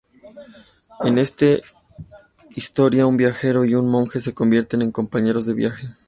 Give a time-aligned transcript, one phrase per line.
[1.01, 1.45] En esta
[2.55, 5.89] historia un viajero y un monje se convierten en compañeros de viaje.